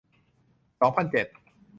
[0.79, 1.27] สองพันเจ็ด